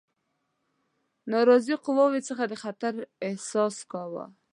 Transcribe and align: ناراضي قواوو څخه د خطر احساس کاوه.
ناراضي 1.31 1.75
قواوو 1.85 2.25
څخه 2.27 2.43
د 2.47 2.53
خطر 2.63 2.93
احساس 3.27 3.75
کاوه. 3.91 4.25